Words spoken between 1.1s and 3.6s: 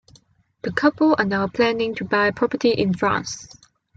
are now planning to buy property in France.